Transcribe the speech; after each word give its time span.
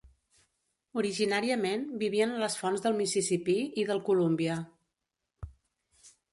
Originàriament 1.01 1.83
vivien 2.05 2.33
a 2.37 2.41
les 2.45 2.57
fonts 2.63 2.85
del 2.87 2.97
Mississipí 3.03 3.57
i 3.85 3.87
del 3.93 4.03
Colúmbia. 4.11 4.59